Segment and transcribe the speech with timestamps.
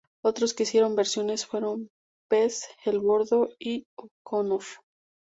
[0.23, 1.89] Otros que hicieron versiones fueron
[2.27, 4.63] Pez, El Bordo y O'Connor.